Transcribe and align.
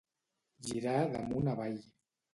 Girar 0.69 1.03
d'amunt 1.13 1.53
avall. 1.55 1.81